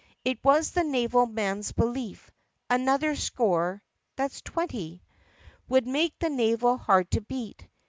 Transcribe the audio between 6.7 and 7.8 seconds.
hard to beat.